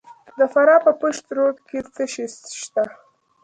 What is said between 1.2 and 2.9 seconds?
رود کې څه شی شته؟